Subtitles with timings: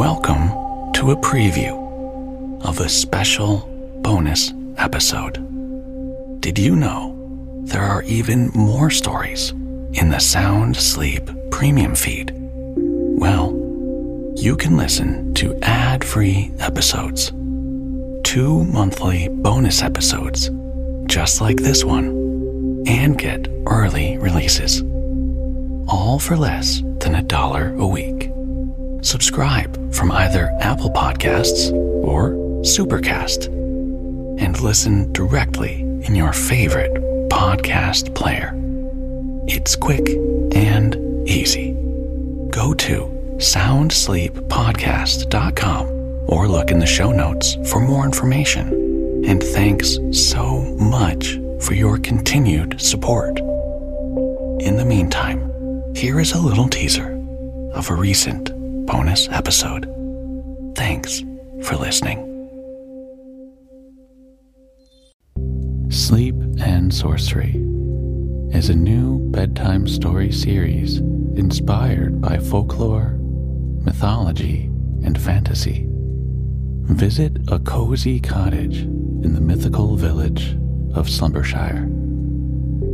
[0.00, 0.48] welcome
[0.94, 1.76] to a preview
[2.64, 3.58] of a special
[4.00, 5.34] bonus episode.
[6.40, 7.14] Did you know
[7.64, 9.50] there are even more stories
[9.92, 12.32] in the Sound Sleep Premium feed?
[12.34, 13.52] Well,
[14.36, 17.30] you can listen to ad free episodes,
[18.24, 20.48] two monthly bonus episodes,
[21.08, 24.80] just like this one, and get early releases.
[25.88, 28.19] All for less than a dollar a week.
[29.02, 32.30] Subscribe from either Apple Podcasts or
[32.62, 33.46] Supercast
[34.40, 36.92] and listen directly in your favorite
[37.30, 38.52] podcast player.
[39.46, 40.06] It's quick
[40.54, 40.94] and
[41.28, 41.72] easy.
[42.50, 45.86] Go to soundsleeppodcast.com
[46.28, 49.24] or look in the show notes for more information.
[49.26, 53.38] And thanks so much for your continued support.
[54.60, 55.50] In the meantime,
[55.94, 57.16] here is a little teaser
[57.72, 58.52] of a recent
[58.90, 59.86] bonus episode.
[60.74, 61.20] Thanks
[61.62, 62.26] for listening.
[65.90, 67.54] Sleep and Sorcery
[68.52, 70.98] is a new bedtime story series
[71.36, 73.16] inspired by folklore,
[73.84, 74.64] mythology,
[75.04, 75.86] and fantasy.
[76.82, 80.56] Visit a cozy cottage in the mythical village
[80.94, 81.86] of Slumbershire.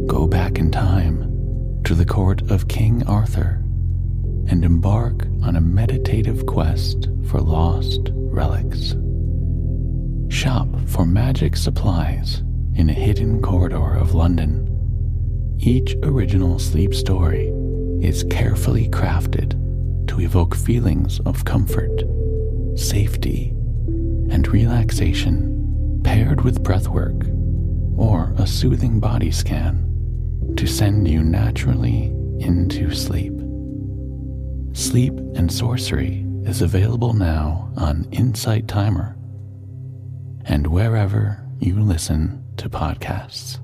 [0.07, 3.66] Go back in time to the court of King Arthur
[4.49, 8.95] and embark on a meditative quest for lost relics.
[10.29, 12.43] Shop for magic supplies
[12.75, 14.63] in a hidden corridor of London.
[15.59, 17.49] Each original sleep story
[18.01, 19.53] is carefully crafted
[20.09, 22.03] to evoke feelings of comfort,
[22.77, 23.51] safety,
[24.31, 27.33] and relaxation paired with breathwork
[27.99, 29.83] or a soothing body scan
[30.57, 33.36] to send you naturally into sleep.
[34.77, 39.17] Sleep and Sorcery is available now on Insight Timer
[40.45, 43.59] and wherever you listen to podcasts.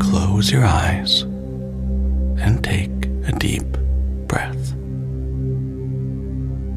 [0.00, 1.22] Close your eyes
[2.42, 2.90] and take
[3.28, 3.68] a deep
[4.26, 4.72] breath.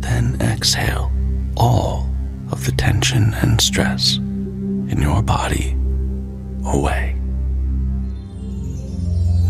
[0.04, 1.12] Then exhale
[1.58, 2.11] all
[2.66, 5.76] the tension and stress in your body
[6.66, 7.16] away.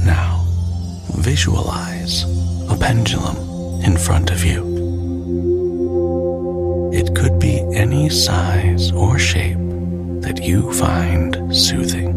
[0.06, 0.46] Now,
[1.16, 2.24] visualize
[2.70, 4.62] a pendulum in front of you.
[6.94, 9.58] It could be any size or shape
[10.22, 12.12] that you find soothing.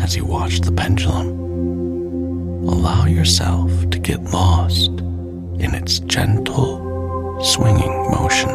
[0.00, 1.28] As you watch the pendulum,
[2.66, 4.90] allow yourself to get lost
[5.60, 6.87] in its gentle,
[7.42, 8.48] swinging motion.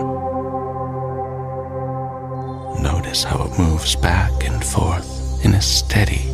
[2.84, 6.30] Notice how it moves back and forth in a steady,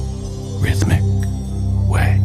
[0.59, 1.03] rhythmic
[1.87, 2.15] way.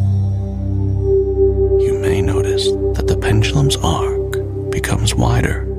[1.85, 5.71] You may notice that the pendulum's arc becomes wider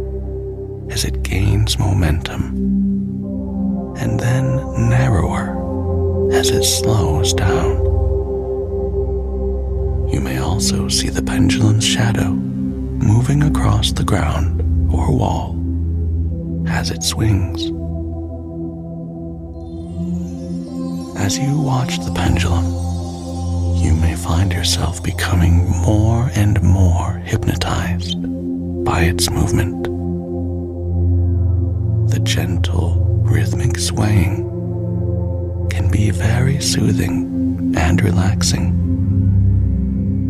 [0.90, 2.44] as it gains momentum,
[3.98, 4.56] and then
[4.88, 7.84] narrower as it slows down.
[10.12, 12.46] You may also see the pendulum's shadow
[12.98, 14.60] moving across the ground
[14.92, 15.56] or wall
[16.68, 17.62] as it swings.
[21.18, 22.64] As you watch the pendulum,
[23.76, 28.16] you may find yourself becoming more and more hypnotized
[28.84, 29.84] by its movement.
[32.10, 34.44] The gentle, rhythmic swaying
[35.70, 38.72] can be very soothing and relaxing,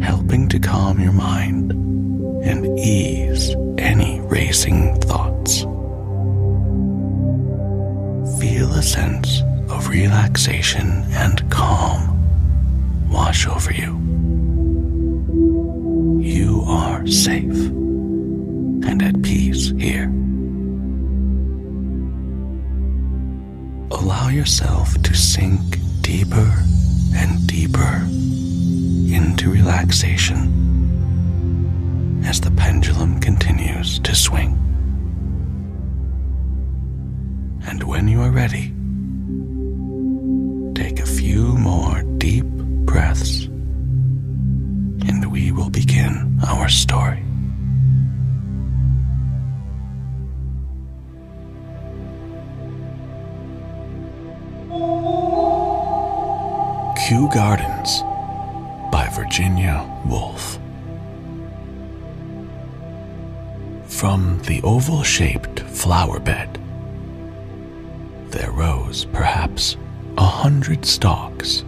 [0.03, 1.86] helping to calm your mind
[2.47, 5.63] and ease any racing thoughts.
[8.41, 12.17] Feel a sense of relaxation and calm
[13.11, 13.99] wash over you.
[16.21, 17.57] You are safe
[18.89, 20.07] and at peace here.
[23.91, 26.53] Allow yourself to sink deeper
[27.15, 28.07] and deeper
[29.13, 30.66] into relaxation
[32.27, 34.59] as the pendulum continues to swing.
[37.69, 38.75] And when you are ready,
[40.75, 43.45] take a few more deep breaths,
[45.07, 47.23] and we will begin our story.
[57.07, 58.03] Kew Gardens
[58.91, 60.59] by Virginia Woolf.
[63.97, 66.61] From the oval shaped flower bed,
[68.29, 69.79] there rose perhaps
[70.19, 71.65] a hundred stalks,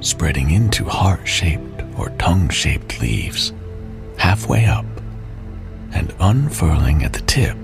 [0.00, 3.52] spreading into heart shaped or tongue shaped leaves
[4.16, 4.84] halfway up
[5.92, 7.56] and unfurling at the tip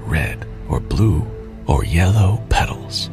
[0.00, 1.26] red or blue
[1.66, 3.08] or yellow petals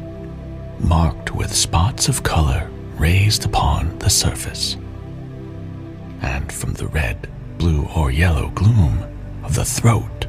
[0.78, 2.68] marked with spots of color
[2.98, 4.76] raised upon the surface.
[6.20, 9.06] And from the red, blue, or yellow gloom
[9.50, 10.26] of the throat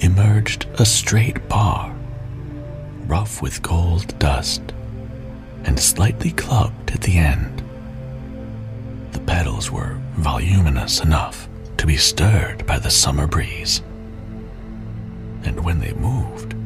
[0.00, 1.94] emerged a straight bar,
[3.06, 4.62] rough with gold dust
[5.62, 7.62] and slightly clubbed at the end.
[9.12, 13.80] The petals were voluminous enough to be stirred by the summer breeze.
[15.44, 16.56] And when they moved,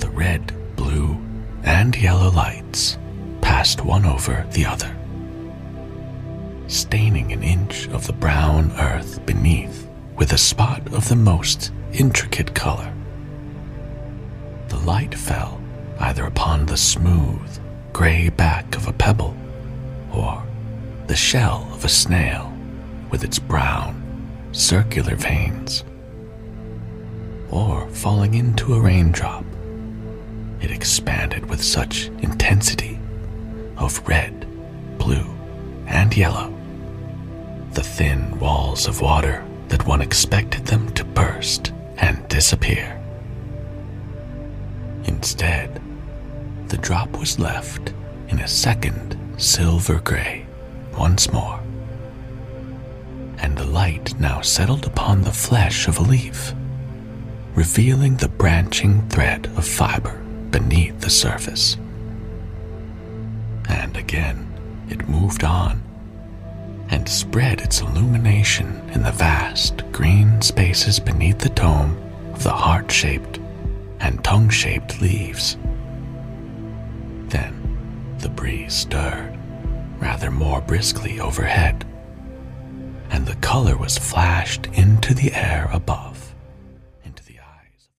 [0.00, 1.16] the red, blue,
[1.62, 2.98] and yellow lights
[3.40, 4.92] passed one over the other,
[6.66, 12.54] staining an inch of the brown earth beneath with a spot of the most intricate
[12.54, 12.92] color.
[14.68, 15.60] The light fell
[16.00, 17.58] either upon the smooth,
[17.92, 19.36] gray back of a pebble
[20.12, 20.42] or
[21.06, 22.52] the shell of a snail
[23.10, 24.00] with its brown,
[24.52, 25.84] circular veins,
[27.50, 29.44] or falling into a raindrop
[30.62, 32.98] it expanded with such intensity
[33.76, 34.46] of red,
[34.96, 35.26] blue,
[35.86, 36.54] and yellow,
[37.72, 43.02] the thin walls of water that one expected them to burst and disappear.
[45.04, 45.80] Instead,
[46.68, 47.94] the drop was left
[48.28, 50.44] in a second silver gray
[50.98, 51.58] once more,
[53.38, 56.52] and the light now settled upon the flesh of a leaf,
[57.54, 61.78] revealing the branching thread of fiber beneath the surface.
[63.70, 64.52] And again,
[64.90, 65.82] it moved on
[66.92, 71.98] and spread its illumination in the vast green spaces beneath the dome
[72.34, 73.40] of the heart shaped
[74.00, 75.56] and tongue shaped leaves.
[77.28, 79.36] Then the breeze stirred
[80.00, 81.86] rather more briskly overhead,
[83.10, 86.11] and the color was flashed into the air above